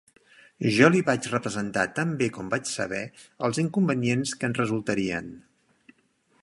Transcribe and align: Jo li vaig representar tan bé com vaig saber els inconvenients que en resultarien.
Jo 0.77 0.87
li 0.93 1.01
vaig 1.09 1.27
representar 1.33 1.83
tan 1.99 2.15
bé 2.21 2.31
com 2.37 2.49
vaig 2.55 2.71
saber 2.71 3.03
els 3.49 3.61
inconvenients 3.65 4.33
que 4.41 4.53
en 4.53 4.57
resultarien. 4.63 5.29